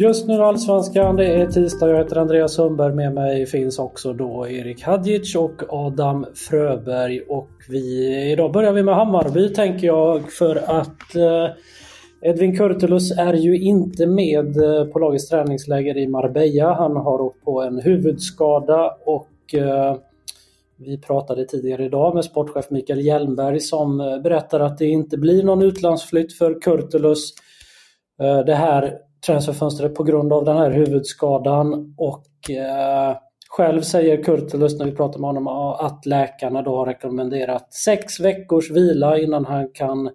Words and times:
Just 0.00 0.28
nu 0.28 0.34
Allsvenskan, 0.42 1.16
det 1.16 1.26
är 1.26 1.46
tisdag. 1.46 1.88
Jag 1.88 1.98
heter 1.98 2.16
Andreas 2.16 2.54
Sundberg. 2.54 2.94
Med 2.94 3.14
mig 3.14 3.46
finns 3.46 3.78
också 3.78 4.12
då 4.12 4.48
Erik 4.48 4.82
Hadjic 4.82 5.36
och 5.36 5.62
Adam 5.68 6.26
Fröberg. 6.34 7.20
Och 7.20 7.48
vi, 7.68 8.32
idag 8.32 8.52
börjar 8.52 8.72
vi 8.72 8.82
med 8.82 8.94
Hammarby 8.94 9.48
tänker 9.48 9.86
jag 9.86 10.32
för 10.32 10.56
att 10.56 11.14
eh, 11.14 11.48
Edvin 12.22 12.56
Kurtulus 12.56 13.10
är 13.18 13.34
ju 13.34 13.58
inte 13.58 14.06
med 14.06 14.56
eh, 14.56 14.84
på 14.84 14.98
lagets 14.98 15.28
träningsläger 15.28 15.96
i 15.96 16.08
Marbella. 16.08 16.74
Han 16.74 16.96
har 16.96 17.20
åkt 17.20 17.44
på 17.44 17.62
en 17.62 17.78
huvudskada 17.78 18.96
och 19.04 19.54
eh, 19.54 19.96
vi 20.76 20.98
pratade 20.98 21.44
tidigare 21.44 21.84
idag 21.84 22.14
med 22.14 22.24
sportchef 22.24 22.70
Mikael 22.70 23.00
Hjelmberg 23.00 23.60
som 23.60 24.00
eh, 24.00 24.18
berättar 24.18 24.60
att 24.60 24.78
det 24.78 24.86
inte 24.86 25.18
blir 25.18 25.42
någon 25.42 25.62
utlandsflytt 25.62 26.32
för 26.32 26.60
Kurtulus. 26.60 27.32
Eh, 28.20 28.44
det 28.44 28.54
här 28.54 29.07
transferfönstret 29.26 29.94
på 29.94 30.04
grund 30.04 30.32
av 30.32 30.44
den 30.44 30.56
här 30.56 30.70
huvudskadan 30.70 31.94
och 31.96 32.50
eh, 32.50 33.16
själv 33.48 33.82
säger 33.82 34.22
Kurtulus 34.22 34.78
när 34.78 34.86
vi 34.86 34.92
pratar 34.92 35.20
med 35.20 35.28
honom 35.28 35.46
att 35.86 36.06
läkarna 36.06 36.62
då 36.62 36.76
har 36.76 36.86
rekommenderat 36.86 37.74
sex 37.74 38.20
veckors 38.20 38.70
vila 38.70 39.18
innan 39.18 39.44
han 39.44 39.68
kan 39.74 40.10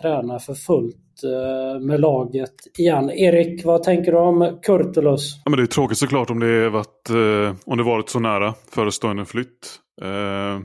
träna 0.00 0.38
för 0.38 0.54
fullt 0.54 0.96
eh, 1.24 1.80
med 1.80 2.00
laget 2.00 2.54
igen. 2.78 3.10
Erik, 3.10 3.64
vad 3.64 3.82
tänker 3.82 4.12
du 4.12 4.18
om 4.18 4.58
Kurtulus? 4.62 5.36
Ja, 5.44 5.50
men 5.50 5.56
det 5.56 5.64
är 5.64 5.66
tråkigt 5.66 5.98
såklart 5.98 6.30
om 6.30 6.40
det 6.40 6.70
varit, 6.70 7.10
eh, 7.10 7.56
om 7.66 7.78
det 7.78 7.84
varit 7.84 8.08
så 8.08 8.18
nära 8.18 8.54
förestående 8.70 9.24
flytt. 9.24 9.78
Eh, 10.02 10.60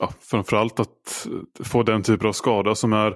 ja, 0.00 0.08
framförallt 0.20 0.80
att 0.80 1.26
få 1.64 1.82
den 1.82 2.02
typen 2.02 2.28
av 2.28 2.32
skada 2.32 2.74
som 2.74 2.92
är 2.92 3.14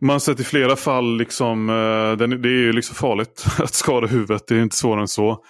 man 0.00 0.14
har 0.14 0.18
sett 0.18 0.40
i 0.40 0.44
flera 0.44 0.76
fall, 0.76 1.16
liksom, 1.16 1.68
eh, 1.68 2.26
det 2.26 2.48
är 2.48 2.62
ju 2.62 2.72
liksom 2.72 2.94
farligt 2.94 3.44
att 3.58 3.74
skada 3.74 4.06
huvudet. 4.06 4.42
Det 4.48 4.54
är 4.54 4.62
inte 4.62 4.76
svårare 4.76 5.00
än 5.00 5.08
så. 5.08 5.44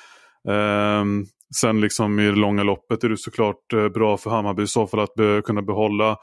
Ehm, 0.49 1.25
sen 1.61 1.81
liksom 1.81 2.19
i 2.19 2.27
det 2.27 2.37
långa 2.37 2.63
loppet 2.63 3.05
är 3.05 3.09
det 3.09 3.17
såklart 3.17 3.73
eh, 3.73 3.89
bra 3.89 4.17
för 4.17 4.31
Hammarby 4.31 4.63
i 4.63 4.67
så 4.67 4.87
fall 4.87 5.01
att 5.01 5.45
kunna 5.45 5.63
behålla 5.63 6.17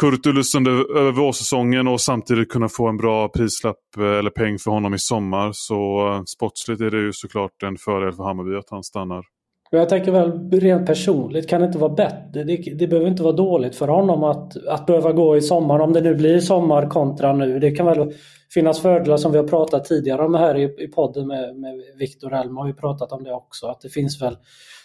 Kurtulus 0.00 0.54
under 0.54 0.96
över 0.98 1.12
vårsäsongen 1.12 1.88
och 1.88 2.00
samtidigt 2.00 2.48
kunna 2.52 2.68
få 2.68 2.88
en 2.88 2.96
bra 2.96 3.28
prislapp 3.28 3.96
eh, 3.98 4.04
eller 4.04 4.30
peng 4.30 4.58
för 4.58 4.70
honom 4.70 4.94
i 4.94 4.98
sommar. 4.98 5.50
Så 5.52 6.24
sportsligt 6.26 6.80
är 6.80 6.90
det 6.90 6.98
ju 6.98 7.12
såklart 7.12 7.62
en 7.62 7.76
fördel 7.76 8.12
för 8.12 8.24
Hammarby 8.24 8.56
att 8.56 8.70
han 8.70 8.82
stannar. 8.82 9.24
Jag 9.70 9.88
tänker 9.88 10.12
väl 10.12 10.50
rent 10.50 10.86
personligt, 10.86 11.48
kan 11.48 11.60
det 11.60 11.66
inte 11.66 11.78
vara 11.78 11.94
bättre? 11.94 12.44
Det, 12.44 12.56
det 12.56 12.86
behöver 12.86 13.08
inte 13.08 13.22
vara 13.22 13.32
dåligt 13.32 13.76
för 13.76 13.88
honom 13.88 14.24
att, 14.24 14.66
att 14.66 14.86
behöva 14.86 15.12
gå 15.12 15.36
i 15.36 15.42
sommar, 15.42 15.80
om 15.80 15.92
det 15.92 16.00
nu 16.00 16.14
blir 16.14 16.40
sommar 16.40 16.90
kontra 16.90 17.32
nu. 17.32 17.58
Det 17.58 17.70
kan 17.70 17.86
väl 17.86 18.12
finnas 18.54 18.80
fördelar 18.80 19.16
som 19.16 19.32
vi 19.32 19.38
har 19.38 19.48
pratat 19.48 19.84
tidigare 19.84 20.24
om 20.24 20.34
här 20.34 20.56
i, 20.56 20.84
i 20.84 20.88
podden 20.88 21.26
med, 21.26 21.56
med 21.56 21.82
Viktor 21.98 22.34
Elm 22.34 22.56
har 22.56 22.66
ju 22.66 22.74
pratat 22.74 23.12
om 23.12 23.24
det 23.24 23.32
också. 23.32 23.66
Att 23.66 23.80
det 23.80 23.88
finns 23.88 24.22
väl, 24.22 24.36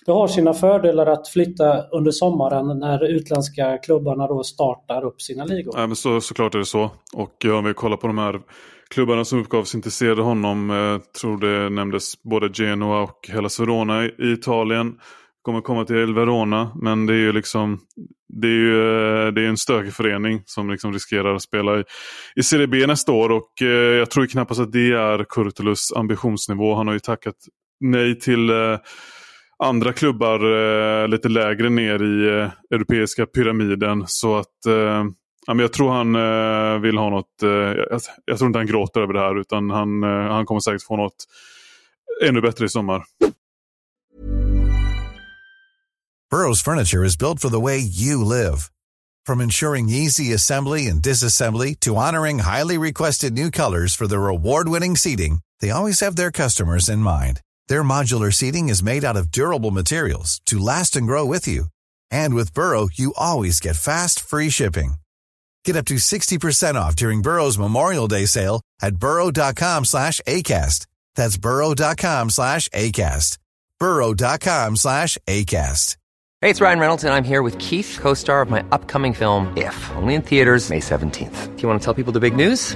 det 0.06 0.12
har 0.12 0.28
sina 0.28 0.54
fördelar 0.54 1.06
att 1.06 1.28
flytta 1.28 1.82
under 1.82 2.12
sommaren 2.12 2.80
när 2.80 3.04
utländska 3.04 3.78
klubbarna 3.78 4.28
då 4.28 4.44
startar 4.44 5.06
upp 5.06 5.22
sina 5.22 5.46
ligor. 5.46 5.74
Ja, 5.78 5.88
men 5.88 5.96
så, 5.96 6.22
såklart 6.22 6.56
är 6.56 6.60
det 6.60 6.66
så. 6.66 6.90
Och 7.14 7.46
om 7.58 7.66
vi 7.66 7.74
kollar 7.74 7.98
på 7.98 8.08
de 8.08 8.18
här 8.18 8.42
klubbarna 8.94 9.26
som 9.26 9.40
uppgavs 9.40 9.76
intresserade 9.76 10.22
honom. 10.22 10.70
eh, 10.70 10.98
tror 11.22 11.38
det 11.38 11.70
nämndes 11.70 12.24
både 12.24 12.50
Genoa 12.54 13.02
och 13.02 13.30
Hellas 13.30 13.60
Verona 13.60 14.06
i 14.06 14.12
Italien. 14.20 14.94
Kommer 15.42 15.62
komma 15.62 15.86
till 15.86 15.96
El 15.96 16.14
Verona 16.14 16.72
men 16.82 17.06
det 17.06 17.14
är 17.14 17.18
ju 17.18 17.32
liksom 17.32 17.80
det 18.42 18.48
är 18.48 18.52
ju 18.52 18.82
eh, 18.82 19.34
det 19.34 19.42
är 19.42 19.48
en 19.48 19.58
stökig 19.58 19.94
förening 19.94 20.42
som 20.46 20.70
liksom 20.70 20.94
riskerar 20.94 21.36
att 21.36 21.42
spela 21.42 21.80
i, 21.80 21.84
i 22.36 22.44
Serie 22.44 22.68
B 22.68 22.88
nästa 22.88 23.12
år 23.12 23.30
och 23.32 23.62
eh, 23.62 23.68
jag 23.68 24.12
tror 24.12 24.26
knappast 24.26 24.60
att 24.60 24.72
det 24.72 24.92
är 24.94 25.26
Kurtulus 25.30 25.92
ambitionsnivå. 25.96 26.76
Han 26.76 26.88
har 26.88 26.94
ju 26.94 27.00
tackat 27.00 27.36
nej 27.80 28.20
till 28.20 28.50
eh, 28.50 28.78
andra 29.64 29.94
klubbar 29.94 30.40
eh, 31.04 31.08
lite 31.08 31.30
lägre 31.30 31.70
ner 31.70 32.04
i 32.04 32.40
eh, 32.40 32.50
europeiska 32.72 33.26
pyramiden. 33.26 34.04
Så 34.08 34.36
att 34.36 34.66
eh, 34.68 35.04
Ja, 35.46 35.54
men 35.54 35.64
jag 35.64 35.74
tror 35.74 35.92
han 35.92 36.16
eh, 36.16 36.82
vill 36.82 36.98
ha 36.98 37.10
något, 37.10 37.44
eh, 37.44 37.50
jag, 37.50 38.02
jag, 38.26 38.38
tror 38.38 38.48
inte 38.48 38.60
han 38.60 38.68
gråter 38.68 39.02
över 39.02 39.14
det 39.14 39.20
här 39.20 39.40
utan 39.40 39.70
han, 39.70 40.04
eh, 40.04 40.10
han 40.10 40.46
kommer 40.46 40.62
säkert 40.62 40.84
få 40.84 40.98
något 40.98 41.26
ännu 42.22 42.42
bättre 42.42 42.66
i 42.66 42.70
sommar. 42.70 43.04
Burrows 46.32 46.64
furniture 46.64 47.04
is 47.04 47.18
built 47.18 47.40
for 47.40 47.50
the 47.50 47.60
way 47.60 47.78
you 47.78 48.24
live. 48.24 48.70
From 49.28 49.42
ensuring 49.42 49.90
easy 49.90 50.34
assembly 50.34 50.88
and 50.88 51.02
disassembly 51.02 51.80
to 51.80 51.96
honoring 51.96 52.40
highly 52.40 52.78
requested 52.78 53.34
new 53.34 53.52
colors 53.52 53.96
for 53.96 54.08
their 54.08 54.28
award-winning 54.28 54.98
seating, 54.98 55.42
they 55.62 55.70
always 55.70 56.02
have 56.02 56.16
their 56.16 56.32
customers 56.32 56.90
in 56.90 57.00
mind. 57.00 57.40
Their 57.68 57.84
modular 57.84 58.34
seating 58.34 58.70
is 58.70 58.84
made 58.84 59.06
out 59.06 59.16
of 59.16 59.32
durable 59.32 59.72
materials 59.72 60.42
to 60.46 60.60
last 60.60 60.96
and 60.96 61.08
grow 61.08 61.24
with 61.24 61.48
you. 61.48 61.66
And 62.12 62.34
with 62.34 62.54
Burrow, 62.54 62.90
you 62.94 63.14
always 63.16 63.60
get 63.60 63.76
fast, 63.76 64.20
free 64.20 64.50
shipping. 64.50 64.96
Get 65.66 65.76
up 65.76 65.86
to 65.86 65.96
60% 65.96 66.76
off 66.76 66.96
during 66.96 67.22
Burrow's 67.22 67.58
Memorial 67.58 68.08
Day 68.08 68.26
sale 68.26 68.62
at 68.82 68.96
burrow.com 68.96 69.86
slash 69.86 70.20
ACAST. 70.28 70.88
That's 71.16 71.38
burrow.com 71.38 72.30
slash 72.30 72.70
ACAST. 72.70 73.38
burrow.com 73.80 74.76
slash 74.76 75.18
ACAST. 75.28 75.98
Hey, 76.42 76.50
it's 76.50 76.60
Ryan 76.60 76.80
Reynolds, 76.80 77.04
and 77.06 77.14
I'm 77.14 77.24
here 77.24 77.42
with 77.42 77.58
Keith, 77.58 77.98
co-star 78.02 78.42
of 78.42 78.50
my 78.50 78.66
upcoming 78.74 79.14
film, 79.14 79.54
If, 79.56 79.92
only 79.96 80.14
in 80.14 80.22
theaters 80.22 80.70
May 80.70 80.82
17th. 80.82 81.56
Do 81.56 81.62
you 81.62 81.70
want 81.70 81.80
to 81.80 81.86
tell 81.86 81.94
people 81.94 82.12
the 82.12 82.20
big 82.20 82.36
news? 82.36 82.76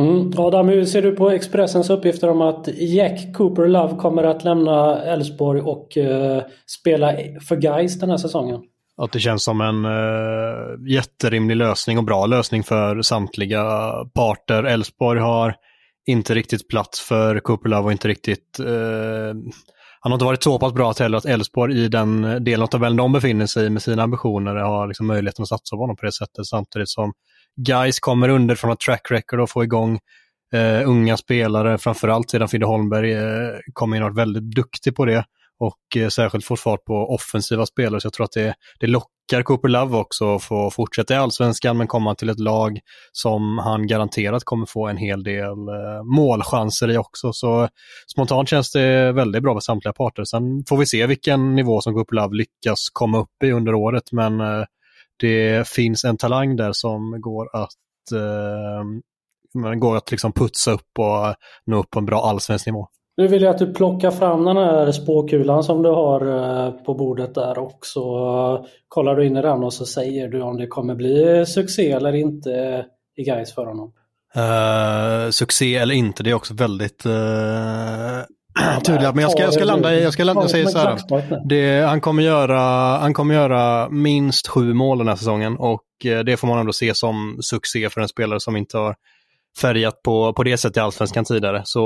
Mm. 0.00 0.32
Adam, 0.36 0.68
hur 0.68 0.84
ser 0.84 1.02
du 1.02 1.16
på 1.16 1.30
Expressens 1.30 1.90
uppgifter 1.90 2.30
om 2.30 2.40
att 2.40 2.68
Jack 2.78 3.34
Cooper 3.34 3.68
Love 3.68 3.96
kommer 3.96 4.24
att 4.24 4.44
lämna 4.44 5.02
Elfsborg 5.02 5.60
och 5.60 5.96
uh, 5.96 6.42
spela 6.66 7.12
för 7.48 7.56
Gais 7.56 8.00
den 8.00 8.10
här 8.10 8.16
säsongen? 8.16 8.60
Att 8.96 9.12
det 9.12 9.20
känns 9.20 9.44
som 9.44 9.60
en 9.60 9.84
uh, 9.84 10.92
jätterimlig 10.92 11.56
lösning 11.56 11.98
och 11.98 12.04
bra 12.04 12.26
lösning 12.26 12.62
för 12.62 13.02
samtliga 13.02 13.64
parter. 14.14 14.64
Elfsborg 14.64 15.20
har 15.20 15.54
inte 16.06 16.34
riktigt 16.34 16.68
plats 16.68 17.00
för 17.00 17.40
Cooper 17.40 17.68
Love 17.68 17.82
och 17.82 17.92
inte 17.92 18.08
riktigt 18.08 18.60
uh, 18.60 19.34
han 20.04 20.12
har 20.12 20.16
inte 20.16 20.24
varit 20.24 20.42
så 20.42 20.58
pass 20.58 20.72
bra 20.72 20.92
heller 20.98 21.18
att 21.18 21.24
Elfsborg 21.24 21.84
i 21.84 21.88
den 21.88 22.22
delen 22.44 22.62
av 22.62 22.66
tabellen 22.66 22.96
de 22.96 23.12
befinner 23.12 23.46
sig 23.46 23.66
i 23.66 23.70
med 23.70 23.82
sina 23.82 24.02
ambitioner 24.02 24.54
har 24.54 24.86
liksom 24.86 25.06
möjligheten 25.06 25.42
att 25.42 25.48
satsa 25.48 25.76
på 25.76 25.82
honom 25.82 25.96
på 25.96 26.06
det 26.06 26.12
sättet 26.12 26.46
samtidigt 26.46 26.88
som 26.88 27.12
Guys 27.56 28.00
kommer 28.00 28.28
under 28.28 28.54
från 28.54 28.72
ett 28.72 28.80
track 28.80 29.10
record 29.10 29.40
och 29.40 29.50
få 29.50 29.64
igång 29.64 29.98
eh, 30.54 30.88
unga 30.88 31.16
spelare, 31.16 31.78
framförallt 31.78 32.30
sedan 32.30 32.48
Fidde 32.48 32.66
Holmberg 32.66 33.12
eh, 33.12 33.58
kom 33.72 33.94
in 33.94 34.02
och 34.02 34.08
varit 34.08 34.18
väldigt 34.18 34.54
duktig 34.54 34.96
på 34.96 35.04
det 35.04 35.24
och 35.58 35.96
eh, 35.96 36.08
särskilt 36.08 36.44
fått 36.44 36.60
fart 36.60 36.84
på 36.84 37.14
offensiva 37.14 37.66
spelare. 37.66 38.00
Så 38.00 38.06
jag 38.06 38.12
tror 38.12 38.24
att 38.24 38.32
det, 38.32 38.54
det 38.80 38.86
lockar 38.86 39.42
Cooper 39.42 39.68
Love 39.68 39.96
också 39.96 40.34
att 40.34 40.42
få 40.42 40.70
fortsätta 40.70 41.14
i 41.14 41.16
allsvenskan 41.16 41.76
men 41.76 41.86
komma 41.86 42.14
till 42.14 42.28
ett 42.28 42.40
lag 42.40 42.78
som 43.12 43.58
han 43.58 43.86
garanterat 43.86 44.44
kommer 44.44 44.66
få 44.66 44.88
en 44.88 44.96
hel 44.96 45.22
del 45.22 45.48
eh, 45.48 46.02
målchanser 46.16 46.90
i 46.90 46.98
också. 46.98 47.32
Så 47.32 47.68
spontant 48.12 48.48
känns 48.48 48.72
det 48.72 49.12
väldigt 49.12 49.42
bra 49.42 49.54
för 49.54 49.60
samtliga 49.60 49.92
parter. 49.92 50.24
Sen 50.24 50.64
får 50.68 50.76
vi 50.76 50.86
se 50.86 51.06
vilken 51.06 51.54
nivå 51.54 51.80
som 51.80 51.94
Cooper 51.94 52.16
Love 52.16 52.36
lyckas 52.36 52.88
komma 52.92 53.18
upp 53.18 53.42
i 53.44 53.52
under 53.52 53.74
året 53.74 54.12
men 54.12 54.40
eh, 54.40 54.64
det 55.22 55.68
finns 55.68 56.04
en 56.04 56.16
talang 56.16 56.56
där 56.56 56.72
som 56.72 57.20
går 57.20 57.56
att 57.56 57.72
men 59.54 59.80
går 59.80 59.96
att 59.96 60.10
liksom 60.10 60.32
putsa 60.32 60.72
upp 60.72 60.98
och 60.98 61.34
nå 61.66 61.78
upp 61.78 61.90
på 61.90 61.98
en 61.98 62.06
bra 62.06 62.20
allsvensk 62.20 62.66
nivå. 62.66 62.88
Nu 63.16 63.28
vill 63.28 63.42
jag 63.42 63.50
att 63.50 63.58
du 63.58 63.74
plockar 63.74 64.10
fram 64.10 64.44
den 64.44 64.56
här 64.56 64.92
spåkulan 64.92 65.64
som 65.64 65.82
du 65.82 65.88
har 65.88 66.20
eh, 66.66 66.70
på 66.70 66.94
bordet 66.94 67.34
där 67.34 67.58
och 67.58 67.78
så 67.82 68.66
kollar 68.88 69.16
du 69.16 69.26
in 69.26 69.36
i 69.36 69.42
den 69.42 69.64
och 69.64 69.72
så 69.72 69.86
säger 69.86 70.28
du 70.28 70.42
om 70.42 70.56
det 70.56 70.66
kommer 70.66 70.94
bli 70.94 71.46
succé 71.46 71.90
eller 71.90 72.12
inte 72.12 72.84
i 73.16 73.22
Gais 73.22 73.54
för 73.54 73.66
honom. 73.66 73.92
Uh, 74.36 75.30
succé 75.30 75.76
eller 75.76 75.94
inte, 75.94 76.22
det 76.22 76.30
är 76.30 76.34
också 76.34 76.54
väldigt 76.54 77.06
uh, 77.06 77.12
tydliga. 78.84 79.12
Men 79.12 79.22
jag 79.22 79.30
ska, 79.30 79.42
jag 79.42 79.54
ska 79.54 79.64
landa 79.64 79.94
i, 79.94 80.02
jag 80.02 80.12
ska 80.12 80.24
landa, 80.24 80.42
jag 80.42 80.50
säger 80.50 80.66
så 80.66 80.78
här. 80.78 80.98
Det, 81.48 81.86
han, 81.86 82.00
kommer 82.00 82.22
göra, 82.22 82.58
han 82.98 83.14
kommer 83.14 83.34
göra 83.34 83.88
minst 83.88 84.48
sju 84.48 84.74
mål 84.74 84.98
den 84.98 85.08
här 85.08 85.16
säsongen 85.16 85.56
och 85.56 85.82
det 86.02 86.36
får 86.36 86.48
man 86.48 86.58
ändå 86.58 86.72
se 86.72 86.94
som 86.94 87.38
succé 87.40 87.90
för 87.90 88.00
en 88.00 88.08
spelare 88.08 88.40
som 88.40 88.56
inte 88.56 88.78
har 88.78 88.94
färgat 89.60 90.02
på, 90.02 90.32
på 90.32 90.42
det 90.42 90.56
sättet 90.56 90.76
i 90.76 90.80
allsvenskan 90.80 91.24
tidigare. 91.24 91.62
Så, 91.64 91.82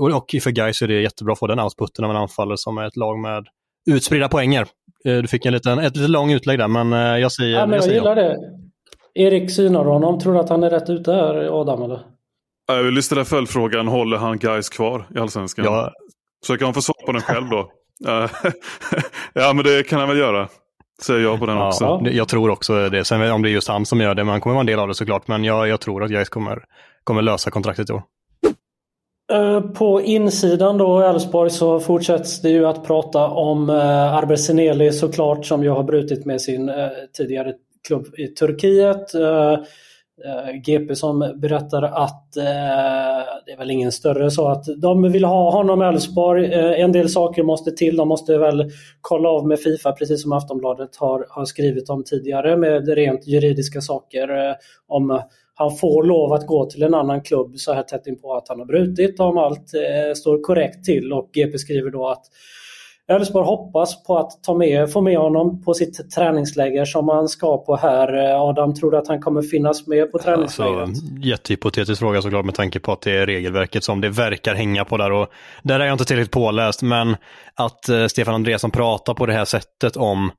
och 0.00 0.34
för 0.42 0.50
Gais 0.50 0.82
är 0.82 0.88
det 0.88 1.00
jättebra 1.00 1.32
att 1.32 1.38
få 1.38 1.46
den 1.46 1.60
outputen 1.60 2.04
av 2.04 2.10
en 2.10 2.16
anfallare 2.16 2.58
som 2.58 2.78
är 2.78 2.86
ett 2.86 2.96
lag 2.96 3.18
med 3.18 3.46
utspridda 3.90 4.28
poänger. 4.28 4.66
Eh, 5.04 5.16
du 5.16 5.28
fick 5.28 5.46
en 5.46 5.52
liten, 5.52 5.78
ett 5.78 5.96
lite 5.96 6.08
lång 6.08 6.32
utlägg 6.32 6.58
där, 6.58 6.68
men 6.68 6.92
eh, 6.92 7.20
jag 7.20 7.32
säger 7.32 7.58
ja, 7.58 7.66
men 7.66 7.76
Jag, 7.76 7.86
jag 7.86 7.94
gillar 7.94 8.14
det. 8.14 8.36
Erik 9.14 9.50
synar 9.50 9.84
honom. 9.84 10.20
Tror 10.20 10.32
du 10.32 10.38
att 10.38 10.48
han 10.48 10.62
är 10.62 10.70
rätt 10.70 10.90
ute 10.90 11.12
här, 11.12 11.60
Adam? 11.60 11.82
Eller? 11.82 12.00
Jag 12.72 12.82
vill 12.82 13.02
ställa 13.02 13.24
följdfrågan, 13.24 13.88
håller 13.88 14.16
han 14.16 14.38
Gais 14.38 14.68
kvar 14.68 15.06
i 15.14 15.18
allsvenskan? 15.18 15.64
Ja. 15.64 15.92
Så 16.46 16.52
jag 16.52 16.60
kan 16.60 16.74
få 16.74 16.82
svar 16.82 17.06
på 17.06 17.12
den 17.12 17.22
själv 17.22 17.48
då. 17.48 17.70
ja, 19.32 19.52
men 19.52 19.64
det 19.64 19.88
kan 19.88 19.98
han 19.98 20.08
väl 20.08 20.18
göra. 20.18 20.48
Säger 21.02 21.20
jag 21.20 21.38
på 21.38 21.46
den 21.46 21.56
ja, 21.56 21.68
också. 21.68 22.00
Jag 22.10 22.28
tror 22.28 22.50
också 22.50 22.88
det. 22.88 23.04
Sen 23.04 23.32
om 23.32 23.42
det 23.42 23.48
är 23.48 23.50
just 23.50 23.68
han 23.68 23.86
som 23.86 24.00
gör 24.00 24.14
det, 24.14 24.24
man 24.24 24.40
kommer 24.40 24.54
vara 24.54 24.60
en 24.60 24.66
del 24.66 24.78
av 24.78 24.88
det 24.88 24.94
såklart. 24.94 25.28
Men 25.28 25.44
jag, 25.44 25.68
jag 25.68 25.80
tror 25.80 26.04
att 26.04 26.10
Gais 26.10 26.28
kommer 26.28 26.64
kommer 27.04 27.22
lösa 27.22 27.50
kontraktet 27.50 27.90
i 27.90 27.92
år. 27.92 28.02
Eh, 29.32 29.60
på 29.60 30.02
insidan 30.02 30.78
då 30.78 31.02
i 31.02 31.04
Elfsborg 31.04 31.50
så 31.50 31.80
fortsätts 31.80 32.42
det 32.42 32.50
ju 32.50 32.66
att 32.66 32.86
prata 32.86 33.28
om 33.28 33.70
Arber 33.70 34.36
Seneli 34.36 34.92
såklart 34.92 35.46
som 35.46 35.62
ju 35.62 35.70
har 35.70 35.82
brutit 35.82 36.26
med 36.26 36.40
sin 36.40 36.70
tidigare 37.16 37.54
klubb 37.88 38.06
i 38.18 38.26
Turkiet. 38.26 39.14
Eh, 40.24 40.60
GP 40.60 40.94
som 40.94 41.32
berättar 41.36 41.82
att 41.82 42.36
eh, 42.36 42.44
det 43.46 43.52
är 43.52 43.58
väl 43.58 43.70
ingen 43.70 43.92
större 43.92 44.30
så 44.30 44.48
att 44.48 44.64
de 44.76 45.12
vill 45.12 45.24
ha 45.24 45.50
honom 45.50 45.82
i 45.82 45.84
Elfsborg. 45.84 46.52
Eh, 46.54 46.80
en 46.80 46.92
del 46.92 47.08
saker 47.08 47.42
måste 47.42 47.70
till. 47.70 47.96
De 47.96 48.08
måste 48.08 48.38
väl 48.38 48.70
kolla 49.00 49.28
av 49.28 49.46
med 49.46 49.60
Fifa 49.60 49.92
precis 49.92 50.22
som 50.22 50.32
Aftonbladet 50.32 50.96
har, 50.96 51.26
har 51.30 51.44
skrivit 51.44 51.90
om 51.90 52.04
tidigare 52.04 52.56
med 52.56 52.88
rent 52.88 53.26
juridiska 53.26 53.80
saker 53.80 54.56
om 54.88 55.20
han 55.58 55.76
får 55.76 56.04
lov 56.04 56.32
att 56.32 56.46
gå 56.46 56.66
till 56.66 56.82
en 56.82 56.94
annan 56.94 57.22
klubb 57.22 57.56
så 57.56 57.72
här 57.72 57.82
tätt 57.82 58.06
in 58.06 58.20
på 58.20 58.34
att 58.34 58.48
han 58.48 58.58
har 58.58 58.66
brutit 58.66 59.20
om 59.20 59.38
allt 59.38 59.74
eh, 59.74 60.14
står 60.14 60.42
korrekt 60.42 60.84
till 60.84 61.12
och 61.12 61.30
GP 61.32 61.58
skriver 61.58 61.90
då 61.90 62.08
att 62.08 62.24
Elfsborg 63.12 63.46
hoppas 63.46 64.02
på 64.02 64.18
att 64.18 64.42
ta 64.42 64.54
med, 64.54 64.92
få 64.92 65.00
med 65.00 65.18
honom 65.18 65.62
på 65.62 65.74
sitt 65.74 66.10
träningsläger 66.10 66.84
som 66.84 67.08
han 67.08 67.28
ska 67.28 67.58
på 67.64 67.76
här. 67.76 68.08
Adam, 68.48 68.74
tror 68.74 68.90
du 68.90 68.98
att 68.98 69.08
han 69.08 69.20
kommer 69.20 69.42
finnas 69.42 69.86
med 69.86 70.12
på 70.12 70.18
träningslägret? 70.18 70.88
Alltså, 70.88 71.04
jättehypotetisk 71.22 71.98
fråga 71.98 72.22
såklart 72.22 72.44
med 72.44 72.54
tanke 72.54 72.80
på 72.80 72.92
att 72.92 73.00
det 73.00 73.12
är 73.12 73.26
regelverket 73.26 73.84
som 73.84 74.00
det 74.00 74.08
verkar 74.08 74.54
hänga 74.54 74.84
på 74.84 74.96
där. 74.96 75.12
Och 75.12 75.28
där 75.62 75.80
är 75.80 75.84
jag 75.84 75.94
inte 75.94 76.04
tillräckligt 76.04 76.32
påläst, 76.32 76.82
men 76.82 77.16
att 77.54 77.88
eh, 77.88 78.06
Stefan 78.06 78.34
Andreasson 78.34 78.70
pratar 78.70 79.14
på 79.14 79.26
det 79.26 79.32
här 79.32 79.44
sättet 79.44 79.96
om 79.96 80.30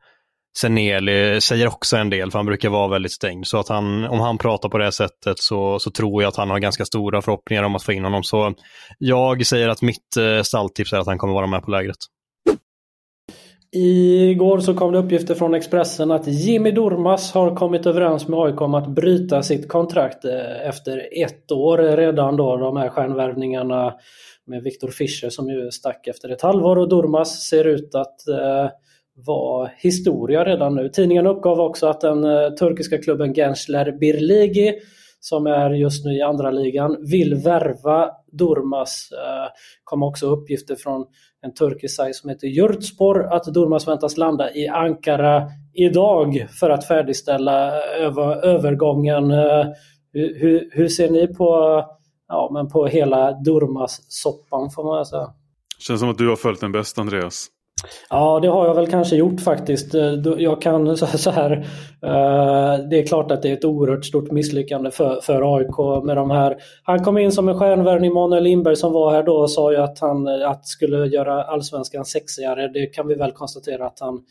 Seneli 0.58 1.42
säger 1.42 1.68
också 1.68 1.98
en 1.98 2.10
del, 2.10 2.32
för 2.32 2.40
han 2.40 2.46
brukar 2.46 2.70
vara 2.70 2.88
väldigt 2.88 3.12
stängd. 3.12 3.48
Så 3.48 3.58
att 3.58 3.70
han, 3.70 4.06
om 4.06 4.20
han 4.20 4.38
pratar 4.38 4.70
på 4.70 4.78
det 4.78 4.92
sättet 4.92 5.40
så, 5.40 5.80
så 5.80 5.92
tror 5.92 6.24
jag 6.24 6.30
att 6.30 6.36
han 6.36 6.50
har 6.50 6.60
ganska 6.60 6.86
stora 6.86 7.22
förhoppningar 7.22 7.64
om 7.64 7.76
att 7.76 7.84
få 7.84 7.94
in 7.94 8.04
honom. 8.04 8.24
Så 8.24 8.54
jag 8.98 9.46
säger 9.46 9.70
att 9.70 9.82
mitt 9.82 10.18
eh, 10.18 10.42
stalltips 10.42 10.94
är 10.94 10.98
att 10.98 11.08
han 11.08 11.18
kommer 11.18 11.34
vara 11.34 11.48
med 11.48 11.64
på 11.64 11.72
lägret. 11.72 11.98
Igår 13.72 14.60
så 14.60 14.74
kom 14.74 14.92
det 14.92 14.98
uppgifter 14.98 15.36
från 15.36 15.54
Expressen 15.54 16.12
att 16.12 16.28
Jimmy 16.28 16.72
Dormas 16.72 17.32
har 17.32 17.56
kommit 17.56 17.86
överens 17.86 18.28
med 18.28 18.40
AIK 18.40 18.62
om 18.62 18.74
att 18.74 18.88
bryta 18.88 19.44
sitt 19.44 19.68
kontrakt 19.68 20.26
eh, 20.26 20.68
efter 20.68 21.24
ett 21.24 21.52
år 21.52 21.78
redan 21.78 22.38
då 22.38 22.58
de 22.58 22.78
här 22.78 22.90
stjärnvärvningarna 22.90 23.94
med 24.46 24.64
Viktor 24.64 24.88
Fischer 24.88 25.30
som 25.30 25.50
ju 25.50 25.72
stack 25.72 26.08
efter 26.08 26.30
ett 26.30 26.42
halvår 26.42 26.76
och 26.76 26.90
Dormas 26.90 27.48
ser 27.48 27.66
ut 27.66 27.96
att 27.96 28.28
eh, 28.28 28.70
vara 29.26 29.70
historia 29.78 30.46
redan 30.46 30.76
nu. 30.76 30.90
Tidningen 30.90 31.28
uppgav 31.28 31.60
också 31.60 31.88
att 31.88 32.02
den 32.02 32.24
eh, 32.24 32.50
turkiska 32.50 32.98
klubben 32.98 33.34
Gençler 33.34 33.92
Birligi 34.00 34.74
som 35.20 35.48
är 35.48 35.70
just 35.70 36.06
nu 36.06 36.18
i 36.18 36.22
andra 36.22 36.52
ligan 36.52 36.98
vill 37.12 37.36
värva 37.36 38.12
Durmas. 38.32 39.10
Eh, 39.12 39.52
kom 39.84 40.04
också 40.04 40.28
uppgifter 40.28 40.76
från 40.76 41.06
en 41.42 41.54
turkisk 41.54 41.96
sajt 41.96 42.16
som 42.16 42.30
heter 42.30 42.48
Yurtspor 42.48 43.34
att 43.34 43.44
Durmas 43.44 43.88
väntas 43.88 44.18
landa 44.18 44.54
i 44.54 44.68
Ankara 44.68 45.48
idag 45.74 46.48
för 46.60 46.70
att 46.70 46.88
färdigställa 46.88 47.68
eh, 47.68 48.06
över, 48.06 48.46
övergången. 48.46 49.32
Eh, 49.32 49.66
hur, 50.14 50.70
hur, 50.72 50.88
ser 50.88 51.10
ni 51.10 51.28
på, 51.28 51.84
ja, 52.28 52.50
men 52.54 52.70
på 52.70 52.88
hela 52.88 53.32
Durmas-soppan 53.32 54.70
får 54.70 54.84
man 54.84 55.06
säga? 55.06 55.34
Känns 55.80 56.00
som 56.00 56.10
att 56.10 56.18
du 56.18 56.30
har 56.30 56.36
följt 56.36 56.62
den 56.62 56.72
bäst 56.72 57.00
Andreas. 57.00 57.48
Ja, 58.10 58.40
det 58.40 58.48
har 58.48 58.68
jag 58.68 58.76
väl 58.76 58.88
kanske 58.88 59.16
gjort 59.16 59.42
faktiskt. 59.42 59.96
Eh, 59.96 60.14
jag 60.38 60.62
kan 60.62 60.98
så 61.18 61.32
här. 61.32 61.52
Eh, 62.04 62.88
det 62.90 63.00
är 63.00 63.06
klart 63.08 63.32
att 63.32 63.42
det 63.42 63.50
är 63.50 63.54
ett 63.54 63.66
oerhört 63.66 64.06
stort 64.06 64.32
misslyckande 64.32 64.92
för, 64.92 65.22
för 65.22 65.58
AIK 65.58 66.06
med 66.06 66.18
de 66.18 66.32
här. 66.32 66.58
Han 66.84 67.04
kom 67.04 67.18
in 67.18 67.32
som 67.32 67.50
en 67.50 67.60
stjärnvärvning. 67.60 68.14
Manuel 68.14 68.44
Lindberg 68.44 68.76
som 68.76 68.94
var 68.94 69.12
här 69.12 69.24
då 69.24 69.36
och 69.36 69.52
sa 69.52 69.72
ju 69.72 69.78
att 69.78 70.00
han 70.00 70.28
eh, 70.28 70.50
att 70.50 70.68
skulle 70.68 71.06
göra 71.08 71.44
allsvenskan 71.44 72.06
sexigare. 72.06 72.68
Det 72.68 72.86
kan 72.86 73.08
vi 73.08 73.16
väl 73.16 73.32
konstatera 73.32 73.86
att 73.86 74.00
han 74.00 74.22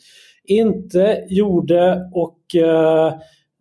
inte 0.45 1.25
gjorde. 1.29 2.11
Och 2.13 2.55
eh, 2.55 3.13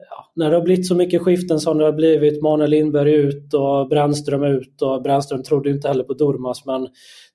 ja, 0.10 0.32
när 0.36 0.50
det 0.50 0.56
har 0.56 0.64
blivit 0.64 0.88
så 0.88 0.96
mycket 0.96 1.22
skiften 1.22 1.60
som 1.60 1.78
det 1.78 1.86
har 1.86 1.92
blivit, 1.92 2.42
Manuel 2.42 2.70
Lindberg 2.70 3.14
ut 3.14 3.54
och 3.54 3.88
Brännström 3.90 4.44
ut 4.44 4.82
och 4.82 5.02
Brännström 5.02 5.44
trodde 5.44 5.70
inte 5.70 5.88
heller 5.88 6.04
på 6.04 6.14
Durmas 6.14 6.66
men 6.66 6.88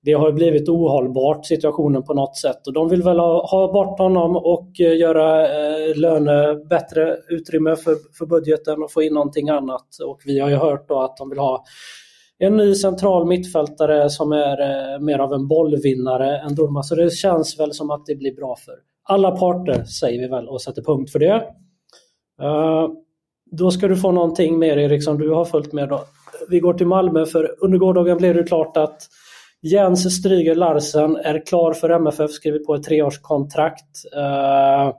det 0.03 0.13
har 0.13 0.33
blivit 0.33 0.69
ohållbart 0.69 1.47
situationen 1.47 2.03
på 2.03 2.15
något 2.15 2.37
sätt 2.37 2.67
och 2.67 2.73
de 2.73 2.89
vill 2.89 3.03
väl 3.03 3.19
ha, 3.19 3.51
ha 3.51 3.73
bort 3.73 3.99
honom 3.99 4.37
och 4.37 4.81
eh, 4.81 4.97
göra 4.97 5.47
eh, 5.47 5.97
löne, 5.97 6.55
bättre 6.71 7.17
utrymme 7.29 7.77
för, 7.77 7.97
för 8.19 8.27
budgeten 8.27 8.83
och 8.83 8.93
få 8.93 9.03
in 9.03 9.15
någonting 9.15 9.49
annat 9.49 9.87
och 10.07 10.21
vi 10.25 10.39
har 10.39 10.49
ju 10.49 10.57
hört 10.57 10.89
då 10.89 11.01
att 11.01 11.17
de 11.17 11.31
vill 11.31 11.39
ha 11.39 11.65
en 12.39 12.57
ny 12.57 12.75
central 12.75 13.27
mittfältare 13.27 14.11
som 14.11 14.33
är 14.33 14.61
eh, 14.61 15.01
mer 15.01 15.19
av 15.19 15.33
en 15.33 15.49
bollvinnare 15.49 16.39
än 16.39 16.55
Durmas. 16.55 16.89
Så 16.89 16.95
det 16.95 17.13
känns 17.13 17.61
väl 17.61 17.73
som 17.73 17.91
att 17.91 18.07
det 18.07 18.15
blir 18.15 18.35
bra 18.35 18.57
för 18.57 18.75
alla 19.05 19.31
parter 19.31 19.85
säger 19.85 20.21
vi 20.21 20.29
väl 20.29 20.49
och 20.49 20.63
sätter 20.63 20.83
punkt 20.83 21.13
för 21.13 21.19
det. 21.19 21.45
Eh, 22.43 22.89
då 23.51 23.71
ska 23.71 23.89
du 23.89 23.97
få 23.97 24.13
någonting 24.13 24.59
mer 24.59 24.77
Erik 24.77 25.05
som 25.05 25.19
du 25.19 25.31
har 25.31 25.45
följt 25.45 25.73
med 25.73 25.89
då. 25.89 26.05
Vi 26.49 26.61
går 26.61 26.75
till 26.75 26.87
Malmö 26.87 27.27
för 27.27 27.55
under 27.59 27.79
gårdagen 27.79 28.19
blev 28.19 28.35
det 28.35 28.45
klart 28.45 28.77
att 28.77 29.09
Jens 29.63 30.19
Stryger 30.19 30.55
Larsen 30.55 31.17
är 31.17 31.47
klar 31.47 31.73
för 31.73 31.91
MFF, 31.91 32.31
skriver 32.31 32.59
på 32.59 32.75
ett 32.75 32.83
treårskontrakt. 32.83 34.05
Eh, 34.17 34.95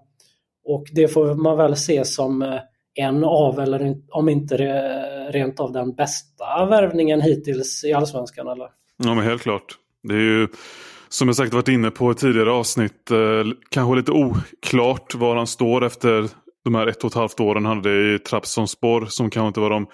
och 0.65 0.83
det 0.91 1.07
får 1.07 1.35
man 1.35 1.57
väl 1.57 1.75
se 1.75 2.05
som 2.05 2.41
eh, 2.41 2.59
en 2.95 3.23
av, 3.23 3.59
eller 3.59 3.95
om 4.11 4.29
inte 4.29 4.57
rent 5.31 5.59
av 5.59 5.71
den 5.71 5.95
bästa 5.95 6.65
värvningen 6.65 7.21
hittills 7.21 7.83
i 7.83 7.93
Allsvenskan 7.93 8.47
eller? 8.47 8.67
Ja 9.03 9.13
men 9.13 9.23
helt 9.23 9.41
klart. 9.41 9.77
Det 10.03 10.13
är 10.13 10.19
ju 10.19 10.47
som 11.09 11.27
jag 11.27 11.35
sagt 11.35 11.53
varit 11.53 11.67
inne 11.67 11.91
på 11.91 12.11
i 12.11 12.15
tidigare 12.15 12.51
avsnitt 12.51 13.11
eh, 13.11 13.17
kanske 13.69 13.95
lite 13.95 14.11
oklart 14.11 15.15
var 15.15 15.35
han 15.35 15.47
står 15.47 15.85
efter 15.85 16.29
de 16.63 16.75
här 16.75 16.87
ett 16.87 17.03
och 17.03 17.09
ett 17.11 17.15
halvt 17.15 17.39
åren 17.39 17.65
han 17.65 17.77
hade 17.77 18.15
i 18.15 18.19
Trabzonspor 18.19 19.05
som 19.05 19.29
kanske 19.29 19.47
inte 19.47 19.59
var 19.59 19.69
de 19.69 19.87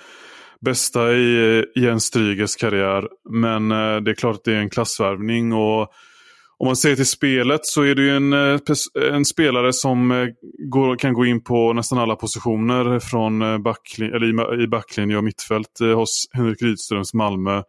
bästa 0.61 1.13
i 1.13 1.65
Jens 1.75 2.03
Strygers 2.03 2.55
karriär. 2.55 3.07
Men 3.29 3.71
eh, 3.71 3.97
det 3.97 4.11
är 4.11 4.15
klart 4.15 4.35
att 4.35 4.43
det 4.43 4.53
är 4.53 4.59
en 4.59 4.69
klassvärvning 4.69 5.53
och 5.53 5.91
om 6.57 6.65
man 6.65 6.75
ser 6.75 6.95
till 6.95 7.05
spelet 7.05 7.65
så 7.65 7.81
är 7.81 7.95
det 7.95 8.01
ju 8.01 8.15
en, 8.15 8.33
eh, 8.33 8.59
en 9.13 9.25
spelare 9.25 9.73
som 9.73 10.11
eh, 10.11 10.27
går, 10.69 10.95
kan 10.95 11.13
gå 11.13 11.25
in 11.25 11.43
på 11.43 11.73
nästan 11.73 11.97
alla 11.99 12.15
positioner 12.15 12.99
från 12.99 13.63
backlin, 13.63 14.13
eller 14.13 14.61
i, 14.61 14.67
backlinje 14.67 15.17
och 15.17 15.23
mittfält 15.23 15.79
hos 15.95 16.29
Henrik 16.33 16.61
Rydströms 16.61 17.13
Malmö. 17.13 17.63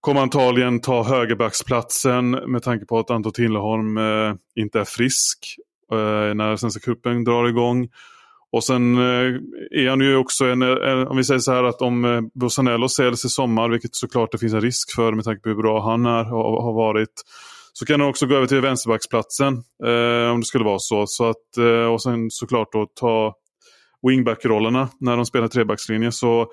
Kommer 0.00 0.20
antagligen 0.20 0.80
ta 0.80 1.02
högerbacksplatsen 1.02 2.30
med 2.30 2.62
tanke 2.62 2.86
på 2.86 2.98
att 2.98 3.10
Anton 3.10 3.32
Tinleholm 3.32 3.98
inte 4.56 4.80
är 4.80 4.84
frisk 4.84 5.56
Eh, 5.92 6.34
när 6.34 6.56
Svenska 6.56 6.80
cupen 6.80 7.24
drar 7.24 7.48
igång. 7.48 7.88
Och 8.52 8.64
sen 8.64 8.94
eh, 8.94 9.34
är 9.70 9.88
han 9.88 10.00
ju 10.00 10.16
också 10.16 10.44
en, 10.44 10.62
en, 10.62 11.06
om 11.06 11.16
vi 11.16 11.24
säger 11.24 11.40
så 11.40 11.52
här 11.52 11.64
att 11.64 11.82
om 11.82 12.04
eh, 12.04 12.86
säljs 12.86 13.24
i 13.24 13.28
sommar, 13.28 13.68
vilket 13.68 13.94
såklart 13.94 14.32
det 14.32 14.38
finns 14.38 14.52
en 14.52 14.60
risk 14.60 14.94
för 14.94 15.12
med 15.12 15.24
tanke 15.24 15.42
på 15.42 15.48
hur 15.48 15.56
bra 15.56 15.90
han 15.90 16.06
är 16.06 16.34
och 16.34 16.62
har 16.62 16.72
varit. 16.72 17.22
Så 17.72 17.86
kan 17.86 18.00
han 18.00 18.08
också 18.08 18.26
gå 18.26 18.34
över 18.34 18.46
till 18.46 18.60
vänsterbacksplatsen 18.60 19.54
eh, 19.84 20.32
om 20.32 20.40
det 20.40 20.46
skulle 20.46 20.64
vara 20.64 20.78
så. 20.78 21.06
så 21.06 21.24
att, 21.24 21.56
eh, 21.58 21.92
och 21.92 22.02
sen 22.02 22.30
såklart 22.30 22.72
då 22.72 22.86
ta 22.94 23.34
wingback-rollerna 24.08 24.88
när 25.00 25.16
de 25.16 25.26
spelar 25.26 25.48
trebackslinje. 25.48 26.12
Så 26.12 26.46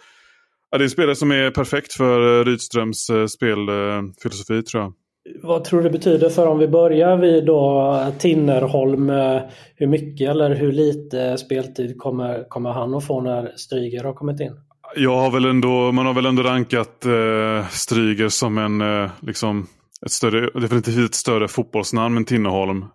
ja, 0.72 0.78
det 0.78 0.82
är 0.82 0.86
en 0.86 0.90
spelare 0.90 1.16
som 1.16 1.32
är 1.32 1.52
perfekt 1.52 1.94
för 1.94 2.40
eh, 2.40 2.46
Rydströms 2.46 3.10
eh, 3.10 3.26
spelfilosofi 3.26 4.64
tror 4.64 4.84
jag. 4.84 4.94
Vad 5.44 5.64
tror 5.64 5.80
du 5.80 5.84
det 5.84 5.98
betyder 5.98 6.30
för 6.30 6.48
om 6.48 6.60
vi 6.60 6.68
börjar 6.68 7.18
vid 7.18 7.46
då 7.46 8.06
Tinnerholm. 8.20 9.10
Eh, 9.10 9.42
hur 9.76 9.88
mycket 9.88 10.30
eller 10.30 10.56
hur 10.56 10.72
lite 10.72 11.38
speltid 11.38 11.98
kommer, 11.98 12.50
kommer 12.50 12.72
han 12.72 12.96
att 12.96 13.08
få 13.08 13.22
när 13.22 13.52
Stryger 13.56 14.04
har 14.04 14.14
kommit 14.14 14.40
in? 14.40 14.54
Jag 14.96 15.18
har 15.18 15.32
väl 15.32 15.46
ändå, 15.46 15.92
man 15.92 16.06
har 16.06 16.14
väl 16.14 16.26
ändå 16.26 16.44
rankat 16.44 17.06
eh, 17.06 17.68
Stryger 17.70 18.30
som 18.30 18.58
en 18.58 18.82
eh, 18.82 19.10
liksom, 19.22 19.68
ett 20.06 20.12
större, 20.12 20.60
definitivt 20.60 21.10
ett 21.10 21.16
större 21.16 21.48
fotbollsnamn 21.48 22.18
än 22.18 22.26
Tinnerholm. 22.26 22.86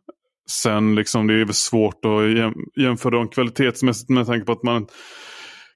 Sen 0.50 0.94
liksom 0.94 1.26
det 1.26 1.34
är 1.34 1.44
väl 1.44 1.54
svårt 1.54 2.04
att 2.04 2.52
jämföra 2.82 3.16
dem 3.16 3.28
kvalitetsmässigt 3.28 4.10
med 4.10 4.26
tanke 4.26 4.46
på 4.46 4.52
att 4.52 4.62
man 4.62 4.86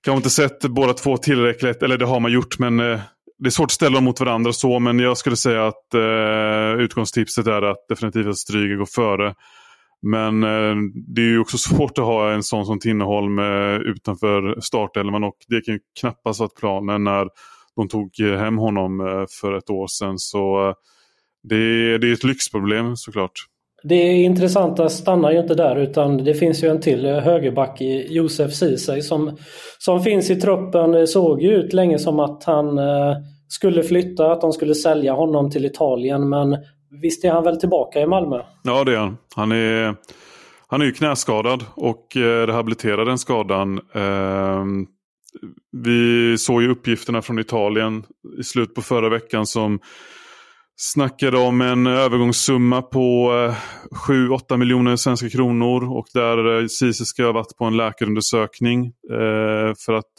kanske 0.04 0.16
inte 0.16 0.30
sett 0.30 0.60
båda 0.62 0.92
två 0.92 1.16
tillräckligt, 1.16 1.82
eller 1.82 1.98
det 1.98 2.06
har 2.06 2.20
man 2.20 2.32
gjort 2.32 2.58
men 2.58 2.80
eh, 2.80 3.00
det 3.38 3.48
är 3.48 3.50
svårt 3.50 3.64
att 3.64 3.70
ställa 3.70 3.94
dem 3.94 4.04
mot 4.04 4.20
varandra 4.20 4.52
så, 4.52 4.78
men 4.78 4.98
jag 4.98 5.18
skulle 5.18 5.36
säga 5.36 5.66
att 5.66 5.94
eh, 5.94 6.80
utgångstipset 6.84 7.46
är 7.46 7.62
att 7.62 7.88
definitivt 7.88 8.26
att 8.26 8.38
Stryger 8.38 8.76
går 8.76 8.86
före. 8.86 9.34
Men 10.02 10.42
eh, 10.42 10.76
det 11.14 11.20
är 11.20 11.26
ju 11.26 11.38
också 11.38 11.58
svårt 11.68 11.98
att 11.98 12.04
ha 12.04 12.32
en 12.32 12.42
sån 12.42 12.66
som 12.66 12.80
Tinneholm 12.80 13.38
eh, 13.38 13.76
utanför 13.76 14.60
startelvan 14.60 15.24
och 15.24 15.36
det 15.48 15.60
kan 15.60 15.74
ju 15.74 15.80
knappast 16.00 16.40
varit 16.40 16.56
planen 16.56 17.04
när 17.04 17.28
de 17.76 17.88
tog 17.88 18.18
hem 18.18 18.58
honom 18.58 19.00
eh, 19.00 19.24
för 19.40 19.52
ett 19.52 19.70
år 19.70 19.86
sedan. 19.86 20.18
Så 20.18 20.68
eh, 20.68 20.74
det, 21.42 21.98
det 21.98 22.08
är 22.08 22.12
ett 22.12 22.24
lyxproblem 22.24 22.96
såklart. 22.96 23.32
Det 23.88 24.12
intressanta 24.12 24.88
stannar 24.88 25.32
ju 25.32 25.38
inte 25.38 25.54
där 25.54 25.76
utan 25.76 26.24
det 26.24 26.34
finns 26.34 26.64
ju 26.64 26.68
en 26.68 26.80
till 26.80 27.06
högerback 27.06 27.80
i 27.80 28.06
Josef 28.14 28.54
Ceesay 28.54 29.02
som, 29.02 29.36
som 29.78 30.02
finns 30.02 30.30
i 30.30 30.36
truppen. 30.36 30.92
Det 30.92 31.06
såg 31.06 31.42
ju 31.42 31.54
ut 31.54 31.72
länge 31.72 31.98
som 31.98 32.20
att 32.20 32.44
han 32.44 32.78
eh, 32.78 33.16
skulle 33.48 33.82
flytta, 33.82 34.32
att 34.32 34.40
de 34.40 34.52
skulle 34.52 34.74
sälja 34.74 35.12
honom 35.12 35.50
till 35.50 35.64
Italien 35.64 36.28
men 36.28 36.56
visst 37.02 37.24
är 37.24 37.30
han 37.30 37.44
väl 37.44 37.60
tillbaka 37.60 38.00
i 38.00 38.06
Malmö? 38.06 38.42
Ja 38.62 38.84
det 38.84 38.92
är 38.92 38.98
han. 38.98 39.16
Han 39.36 39.52
är, 39.52 39.94
han 40.66 40.80
är 40.80 40.84
ju 40.84 40.92
knäskadad 40.92 41.64
och 41.74 42.16
eh, 42.16 42.46
rehabiliterar 42.46 43.04
den 43.04 43.18
skadan. 43.18 43.80
Ehm, 43.94 44.86
vi 45.72 46.38
såg 46.38 46.62
ju 46.62 46.70
uppgifterna 46.70 47.22
från 47.22 47.38
Italien 47.38 48.04
i 48.38 48.42
slutet 48.42 48.74
på 48.74 48.82
förra 48.82 49.08
veckan 49.08 49.46
som 49.46 49.78
snackade 50.76 51.38
om 51.38 51.60
en 51.60 51.86
övergångssumma 51.86 52.82
på 52.82 53.32
eh, 53.32 53.56
7-8 54.08 54.56
miljoner 54.56 54.96
svenska 54.96 55.28
kronor 55.28 55.96
och 55.96 56.06
där 56.14 56.60
eh, 56.60 56.66
Ceesay 56.66 57.06
ska 57.06 57.24
ha 57.24 57.32
varit 57.32 57.56
på 57.58 57.64
en 57.64 57.76
läkarundersökning 57.76 58.86
eh, 59.10 59.74
för 59.86 59.92
att 59.92 60.12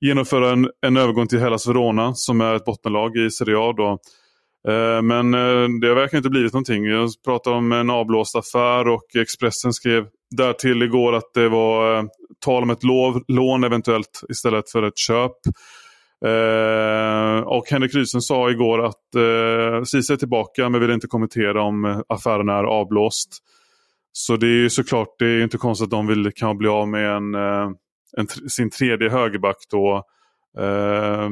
genomföra 0.00 0.50
en, 0.50 0.68
en 0.86 0.96
övergång 0.96 1.26
till 1.26 1.38
Hellas 1.38 1.68
Verona 1.68 2.14
som 2.14 2.40
är 2.40 2.54
ett 2.54 2.64
bottenlag 2.64 3.16
i 3.16 3.30
Serie 3.30 3.58
A. 3.58 3.74
Då. 3.76 3.98
Eh, 4.72 5.02
men 5.02 5.30
det 5.80 5.94
verkar 5.94 6.16
inte 6.16 6.30
blivit 6.30 6.52
någonting. 6.52 6.84
Jag 6.84 7.10
pratade 7.24 7.56
om 7.56 7.72
en 7.72 7.90
avblåst 7.90 8.36
affär 8.36 8.88
och 8.88 9.16
Expressen 9.16 9.72
skrev 9.72 10.06
därtill 10.30 10.82
igår 10.82 11.14
att 11.14 11.34
det 11.34 11.48
var 11.48 12.08
tal 12.44 12.62
om 12.62 12.70
ett 12.70 12.84
lov, 12.84 13.22
lån 13.28 13.64
eventuellt 13.64 14.20
istället 14.28 14.70
för 14.70 14.82
ett 14.82 14.98
köp. 14.98 15.36
Eh, 16.24 17.40
och 17.40 17.70
Henrik 17.70 17.94
Rydström 17.94 18.20
sa 18.20 18.50
igår 18.50 18.84
att 18.84 19.14
eh, 19.14 19.84
Ceesay 19.84 20.14
är 20.14 20.18
tillbaka 20.18 20.68
men 20.68 20.80
vill 20.80 20.90
inte 20.90 21.06
kommentera 21.06 21.62
om 21.62 21.84
eh, 21.84 22.00
affären 22.08 22.48
är 22.48 22.64
avblåst. 22.64 23.28
Så 24.12 24.36
det 24.36 24.46
är 24.46 24.60
ju 24.60 24.70
såklart 24.70 25.08
det 25.18 25.26
är 25.26 25.42
inte 25.42 25.58
konstigt 25.58 25.84
att 25.84 25.90
de 25.90 26.06
vill 26.06 26.32
kan 26.34 26.58
bli 26.58 26.68
av 26.68 26.88
med 26.88 27.10
en, 27.16 27.34
eh, 27.34 27.70
en, 28.16 28.28
sin 28.28 28.70
tredje 28.70 29.10
högerback 29.10 29.56
då. 29.70 30.04
Eh, 30.58 31.30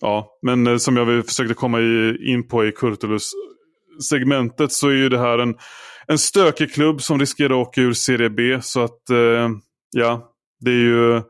ja, 0.00 0.38
men 0.42 0.66
eh, 0.66 0.76
som 0.76 0.96
jag 0.96 1.26
försökte 1.26 1.54
komma 1.54 1.80
in 2.20 2.48
på 2.48 2.66
i 2.66 2.72
Kurtulus 2.72 3.30
segmentet 4.10 4.72
så 4.72 4.88
är 4.88 4.92
ju 4.92 5.08
det 5.08 5.18
här 5.18 5.38
en, 5.38 5.54
en 6.06 6.18
stökig 6.18 6.74
klubb 6.74 7.02
som 7.02 7.20
riskerar 7.20 7.60
att 7.60 7.68
åka 7.68 7.80
ur 7.80 7.92
Serie 7.92 8.30
B. 8.30 8.58
Så 8.62 8.80
att 8.80 9.02
ja, 9.90 10.32
det 10.60 10.70
är 10.70 10.74
ju 10.74 11.22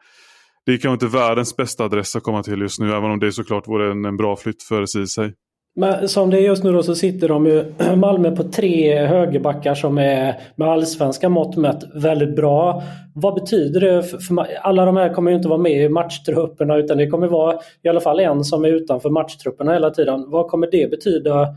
det 0.68 0.75
är 0.75 0.78
kanske 0.78 1.06
inte 1.06 1.16
världens 1.16 1.56
bästa 1.56 1.84
adress 1.84 2.16
att 2.16 2.22
komma 2.22 2.42
till 2.42 2.60
just 2.60 2.80
nu, 2.80 2.92
även 2.92 3.10
om 3.10 3.20
det 3.20 3.32
såklart 3.32 3.68
vore 3.68 3.90
en, 3.90 4.04
en 4.04 4.16
bra 4.16 4.37
flytt 4.37 4.62
för 4.62 4.87
Ceesay. 4.87 5.32
Men 5.76 6.08
som 6.08 6.30
det 6.30 6.38
är 6.38 6.40
just 6.40 6.64
nu 6.64 6.72
då 6.72 6.82
så 6.82 6.94
sitter 6.94 7.28
de 7.28 7.46
ju 7.46 7.64
Malmö 7.96 8.37
på 8.37 8.42
tre 8.42 9.06
högerbackar 9.06 9.75
som 9.75 9.98
är 9.98 10.40
med 10.56 10.68
allsvenska 10.68 11.28
mått 11.28 11.56
mätt 11.56 11.84
väldigt 11.94 12.37
bra. 12.37 12.82
Vad 13.14 13.34
betyder 13.34 13.80
det? 13.80 14.02
För, 14.02 14.18
för, 14.18 14.46
alla 14.62 14.84
de 14.84 14.96
här 14.96 15.14
kommer 15.14 15.30
ju 15.30 15.37
inte 15.37 15.48
vara 15.48 15.58
med 15.58 15.84
i 15.84 15.88
matchtrupperna 15.88 16.76
utan 16.76 16.98
det 16.98 17.06
kommer 17.06 17.26
vara 17.26 17.58
i 17.82 17.88
alla 17.88 18.00
fall 18.00 18.20
en 18.20 18.44
som 18.44 18.64
är 18.64 18.68
utanför 18.68 19.10
matchtrupperna 19.10 19.72
hela 19.72 19.90
tiden. 19.90 20.30
Vad 20.30 20.48
kommer 20.48 20.70
det 20.70 20.90
betyda 20.90 21.48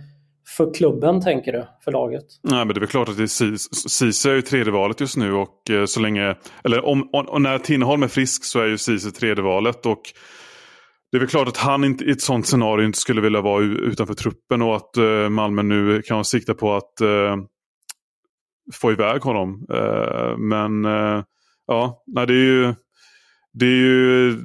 för 0.57 0.73
klubben 0.73 1.21
tänker 1.21 1.51
du? 1.51 1.65
För 1.83 1.91
laget? 1.91 2.25
Nej, 2.43 2.65
men 2.65 2.67
det 2.67 2.77
är 2.77 2.79
väl 2.79 2.89
klart 2.89 3.09
att 3.09 3.29
Ceesay 3.89 4.31
är 4.31 4.35
ju 4.35 4.41
tredje 4.41 4.73
valet 4.73 5.01
just 5.01 5.17
nu 5.17 5.33
och 5.33 5.57
så 5.85 5.99
länge, 5.99 6.35
eller 6.63 6.85
om, 6.85 7.09
och 7.11 7.41
när 7.41 7.57
Tinnerholm 7.57 8.03
är 8.03 8.07
frisk 8.07 8.43
så 8.43 8.59
är 8.59 8.65
ju 8.65 8.77
Ceesay 8.77 9.11
tredje 9.11 9.43
valet 9.43 9.85
och 9.85 10.01
det 11.11 11.17
är 11.17 11.19
väl 11.19 11.29
klart 11.29 11.47
att 11.47 11.57
han 11.57 11.83
inte, 11.83 12.03
i 12.03 12.11
ett 12.11 12.21
sånt 12.21 12.47
scenario 12.47 12.85
inte 12.85 12.99
skulle 12.99 13.21
vilja 13.21 13.41
vara 13.41 13.63
utanför 13.63 14.13
truppen 14.13 14.61
och 14.61 14.75
att 14.75 14.97
uh, 14.97 15.29
Malmö 15.29 15.63
nu 15.63 16.01
kan 16.01 16.25
sikta 16.25 16.53
på 16.53 16.75
att 16.75 17.01
uh, 17.01 17.35
få 18.73 18.91
iväg 18.91 19.21
honom. 19.21 19.65
Uh, 19.73 20.37
men 20.37 20.83
ja, 21.67 22.03
nej, 22.07 22.27
det 22.27 22.33
är 22.33 22.45
ju, 22.45 22.73
det 23.53 23.65
är 23.65 23.69
ju 23.69 24.37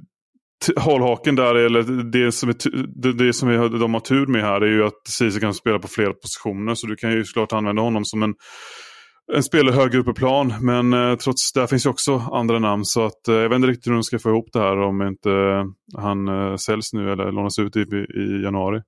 hållhaken 0.77 1.37
där, 1.37 1.55
eller 1.55 1.83
det 2.13 2.33
som, 2.33 2.49
är, 2.49 2.55
det, 3.03 3.13
det 3.13 3.33
som 3.33 3.49
är, 3.49 3.79
de 3.79 3.95
har 3.95 4.01
tur 4.01 4.27
med 4.27 4.43
här 4.43 4.61
är 4.61 4.67
ju 4.67 4.87
att 4.87 5.09
Ceesay 5.09 5.41
kan 5.41 5.55
spela 5.55 5.79
på 5.79 5.89
flera 5.89 6.13
positioner. 6.13 6.75
Så 6.75 6.87
du 6.87 6.97
kan 6.97 7.13
ju 7.13 7.25
såklart 7.25 7.53
använda 7.53 7.83
honom 7.83 8.05
som 8.05 8.23
en, 8.23 8.35
en 9.35 9.43
spelare 9.43 9.75
högre 9.75 9.99
upp 9.99 10.09
i 10.09 10.13
plan. 10.13 10.55
Men 10.61 10.93
eh, 10.93 11.17
trots 11.17 11.53
det 11.53 11.67
finns 11.67 11.87
ju 11.87 11.91
också 11.91 12.23
andra 12.33 12.59
namn. 12.59 12.85
Så 12.85 13.07
att, 13.07 13.29
eh, 13.29 13.35
jag 13.35 13.49
vet 13.49 13.57
inte 13.57 13.69
riktigt 13.69 13.87
hur 13.87 13.95
de 13.95 14.03
ska 14.03 14.19
få 14.19 14.29
ihop 14.29 14.49
det 14.53 14.59
här 14.59 14.81
om 14.81 15.03
inte 15.03 15.31
han 15.97 16.29
eh, 16.29 16.57
säljs 16.57 16.93
nu 16.93 17.13
eller 17.13 17.33
lånas 17.33 17.59
ut 17.59 17.77
i, 17.77 17.81
i 17.81 18.43
januari. 18.45 18.81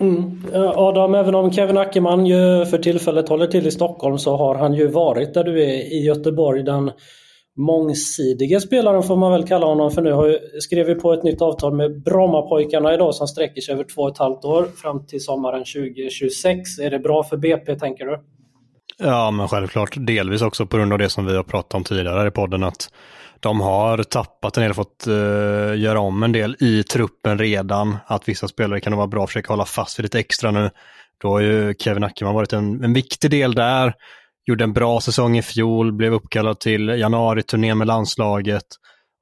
Mm. 0.00 0.42
Eh, 0.54 0.70
Adam, 0.76 1.14
även 1.14 1.34
om 1.34 1.52
Kevin 1.52 1.78
Ackerman 1.78 2.26
ju 2.26 2.66
för 2.66 2.78
tillfället 2.78 3.28
håller 3.28 3.46
till 3.46 3.66
i 3.66 3.70
Stockholm 3.70 4.18
så 4.18 4.36
har 4.36 4.54
han 4.54 4.74
ju 4.74 4.86
varit 4.86 5.34
där 5.34 5.44
du 5.44 5.62
är 5.62 5.92
i 5.92 6.04
Göteborg 6.06 6.62
den 6.62 6.90
mångsidiga 7.60 8.60
spelaren 8.60 9.02
får 9.02 9.16
man 9.16 9.32
väl 9.32 9.46
kalla 9.46 9.66
honom 9.66 9.90
för 9.90 10.02
nu 10.02 10.12
har 10.12 10.26
ju, 10.26 10.38
skrev 10.60 10.86
vi 10.86 10.94
på 10.94 11.12
ett 11.12 11.22
nytt 11.22 11.42
avtal 11.42 11.74
med 11.74 12.02
Brommapojkarna 12.02 12.94
idag 12.94 13.14
som 13.14 13.28
sträcker 13.28 13.60
sig 13.60 13.74
över 13.74 13.84
två 13.84 14.02
och 14.02 14.10
ett 14.10 14.18
halvt 14.18 14.44
år 14.44 14.66
fram 14.82 15.06
till 15.06 15.24
sommaren 15.24 15.64
2026. 15.64 16.78
Är 16.78 16.90
det 16.90 16.98
bra 16.98 17.24
för 17.24 17.36
BP 17.36 17.76
tänker 17.76 18.06
du? 18.06 18.20
Ja, 18.98 19.30
men 19.30 19.48
självklart. 19.48 19.94
Delvis 19.96 20.42
också 20.42 20.66
på 20.66 20.76
grund 20.76 20.92
av 20.92 20.98
det 20.98 21.08
som 21.08 21.26
vi 21.26 21.36
har 21.36 21.42
pratat 21.42 21.74
om 21.74 21.84
tidigare 21.84 22.28
i 22.28 22.30
podden 22.30 22.62
att 22.62 22.88
de 23.40 23.60
har 23.60 24.02
tappat 24.02 24.56
en 24.56 24.62
del, 24.62 24.74
fått 24.74 25.04
uh, 25.08 25.78
göra 25.78 26.00
om 26.00 26.22
en 26.22 26.32
del 26.32 26.56
i 26.60 26.82
truppen 26.82 27.38
redan. 27.38 27.96
Att 28.06 28.28
vissa 28.28 28.48
spelare 28.48 28.80
kan 28.80 28.96
vara 28.96 29.06
bra 29.06 29.24
att 29.24 29.30
försöka 29.30 29.52
hålla 29.52 29.64
fast 29.64 29.98
vid 29.98 30.04
lite 30.04 30.18
extra 30.18 30.50
nu. 30.50 30.70
Då 31.22 31.28
har 31.28 31.40
ju 31.40 31.74
Kevin 31.74 32.04
Ackerman 32.04 32.34
varit 32.34 32.52
en, 32.52 32.84
en 32.84 32.92
viktig 32.92 33.30
del 33.30 33.54
där 33.54 33.94
gjorde 34.46 34.64
en 34.64 34.72
bra 34.72 35.00
säsong 35.00 35.38
i 35.38 35.42
fjol, 35.42 35.92
blev 35.92 36.12
uppkallad 36.12 36.60
till 36.60 36.88
januari-turnén 36.88 37.78
med 37.78 37.86
landslaget. 37.86 38.64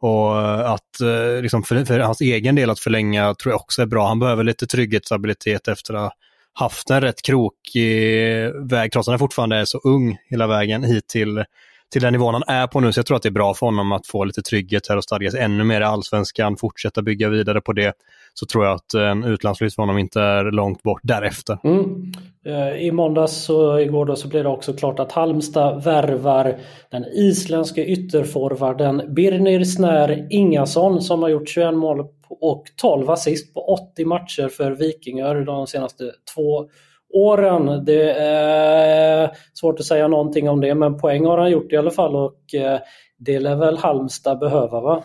Och 0.00 0.40
eh, 0.40 0.70
att 0.70 1.00
eh, 1.00 1.42
liksom 1.42 1.62
för, 1.62 1.84
för, 1.84 2.00
hans 2.00 2.20
egen 2.20 2.54
del 2.54 2.70
att 2.70 2.80
förlänga 2.80 3.34
tror 3.34 3.52
jag 3.52 3.60
också 3.60 3.82
är 3.82 3.86
bra. 3.86 4.08
Han 4.08 4.18
behöver 4.18 4.44
lite 4.44 4.66
trygghetsstabilitet 4.66 5.68
efter 5.68 5.94
att 5.94 6.00
ha 6.00 6.12
haft 6.52 6.90
en 6.90 7.00
rätt 7.00 7.22
krokig 7.22 8.52
väg, 8.70 8.92
trots 8.92 9.08
att 9.08 9.12
han 9.12 9.18
fortfarande 9.18 9.56
är 9.56 9.64
så 9.64 9.78
ung 9.78 10.18
hela 10.30 10.46
vägen 10.46 10.84
hit 10.84 11.08
till, 11.08 11.44
till 11.92 12.02
den 12.02 12.12
nivån 12.12 12.34
han 12.34 12.42
är 12.46 12.66
på 12.66 12.80
nu. 12.80 12.92
Så 12.92 12.98
jag 12.98 13.06
tror 13.06 13.16
att 13.16 13.22
det 13.22 13.28
är 13.28 13.30
bra 13.30 13.54
för 13.54 13.66
honom 13.66 13.92
att 13.92 14.06
få 14.06 14.24
lite 14.24 14.42
trygghet 14.42 14.88
här 14.88 14.96
och 14.96 15.04
stadgas 15.04 15.34
ännu 15.34 15.64
mer 15.64 15.80
i 15.80 15.84
allsvenskan, 15.84 16.56
fortsätta 16.56 17.02
bygga 17.02 17.28
vidare 17.28 17.60
på 17.60 17.72
det. 17.72 17.92
Så 18.34 18.46
tror 18.46 18.64
jag 18.64 18.74
att 18.74 18.94
en 18.94 19.24
utlandsflytt 19.24 19.74
för 19.74 19.82
honom 19.82 19.98
inte 19.98 20.20
är 20.20 20.44
långt 20.44 20.82
bort 20.82 21.00
därefter. 21.02 21.58
Mm. 21.64 22.12
Eh, 22.46 22.82
I 22.82 22.92
måndags 22.92 23.50
och 23.50 23.82
igår 23.82 24.06
då 24.06 24.16
så 24.16 24.28
blev 24.28 24.44
det 24.44 24.50
också 24.50 24.72
klart 24.72 24.98
att 24.98 25.12
Halmstad 25.12 25.84
värvar 25.84 26.58
den 26.90 27.04
isländske 27.04 27.84
ytterforwarden 27.84 29.14
Birnir 29.14 29.64
Snär 29.64 30.26
Ingason 30.30 31.02
som 31.02 31.22
har 31.22 31.28
gjort 31.28 31.48
21 31.48 31.74
mål 31.74 32.06
och 32.40 32.64
12 32.76 33.10
assist 33.10 33.54
på 33.54 33.60
80 33.60 34.04
matcher 34.04 34.48
för 34.48 34.70
Vikingar 34.70 35.44
de 35.44 35.66
senaste 35.66 36.04
två 36.34 36.68
åren. 37.12 37.84
Det 37.84 38.12
är 38.20 39.30
svårt 39.54 39.80
att 39.80 39.86
säga 39.86 40.08
någonting 40.08 40.48
om 40.48 40.60
det 40.60 40.74
men 40.74 40.98
poäng 40.98 41.26
har 41.26 41.38
han 41.38 41.50
gjort 41.50 41.72
i 41.72 41.76
alla 41.76 41.90
fall 41.90 42.16
och 42.16 42.54
eh, 42.54 42.78
det 43.18 43.40
lär 43.40 43.56
väl 43.56 43.76
Halmstad 43.76 44.38
behöva 44.38 44.80
va? 44.80 45.02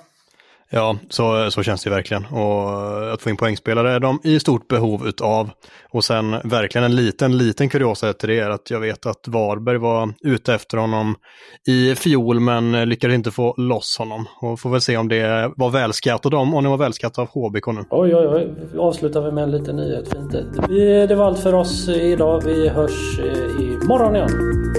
Ja, 0.76 0.98
så, 1.10 1.52
så 1.52 1.64
känns 1.64 1.84
det 1.84 1.90
verkligen. 1.90 2.26
Och 2.26 3.14
att 3.14 3.22
få 3.22 3.30
in 3.30 3.38
poängspelare 3.38 3.92
är 3.92 4.00
de 4.00 4.20
i 4.24 4.40
stort 4.40 4.68
behov 4.68 5.08
utav. 5.08 5.50
Och 5.92 6.04
sen 6.04 6.36
verkligen 6.44 6.86
en 6.86 6.96
liten, 6.96 7.38
liten 7.38 7.70
kuriosa 7.70 8.14
till 8.14 8.30
det 8.30 8.40
är 8.40 8.50
att 8.50 8.70
jag 8.70 8.80
vet 8.80 9.06
att 9.06 9.28
Varberg 9.28 9.78
var 9.78 10.14
ute 10.24 10.54
efter 10.54 10.78
honom 10.78 11.16
i 11.68 11.96
fjol 11.96 12.40
men 12.40 12.90
lyckades 12.90 13.16
inte 13.16 13.32
få 13.32 13.56
loss 13.58 13.98
honom. 14.00 14.26
Och 14.42 14.60
får 14.60 14.70
väl 14.70 14.82
se 14.82 14.98
om 14.98 15.08
det 15.08 15.52
var 15.56 15.70
välskattat 15.70 16.26
av 16.26 16.32
dem 16.32 16.54
och 16.54 16.64
det 16.64 16.70
var 16.70 16.78
välskattat 16.78 17.20
av 17.20 17.28
HBK 17.28 17.68
nu. 17.68 17.86
Oj, 17.90 18.16
oj, 18.16 18.28
oj. 18.28 18.80
Avslutar 18.80 19.22
vi 19.22 19.32
med 19.32 19.44
en 19.44 19.52
liten 19.52 19.76
nyhet. 19.76 20.10
Fint. 20.12 20.32
Det 21.08 21.16
var 21.16 21.26
allt 21.26 21.40
för 21.40 21.54
oss 21.54 21.90
idag. 21.90 22.42
Vi 22.46 22.70
hörs 22.70 23.20
eh, 23.20 23.84
imorgon 23.84 24.16
igen. 24.16 24.73